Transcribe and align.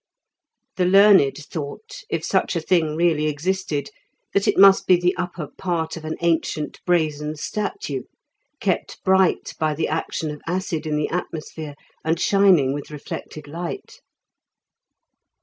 The 0.77 0.85
learned 0.85 1.37
thought, 1.37 2.01
if 2.09 2.25
such 2.25 2.55
a 2.55 2.59
thing 2.59 2.95
really 2.95 3.27
existed, 3.27 3.91
that 4.33 4.47
it 4.47 4.57
must 4.57 4.87
be 4.87 4.95
the 4.99 5.15
upper 5.15 5.45
part 5.59 5.95
of 5.95 6.03
an 6.05 6.15
ancient 6.21 6.79
brazen 6.87 7.35
statue, 7.35 8.05
kept 8.59 8.97
bright 9.03 9.53
by 9.59 9.75
the 9.75 9.87
action 9.87 10.31
of 10.31 10.41
acid 10.47 10.87
in 10.87 10.95
the 10.97 11.09
atmosphere, 11.09 11.75
and 12.03 12.19
shining 12.19 12.73
with 12.73 12.89
reflected 12.89 13.47
light. 13.47 13.99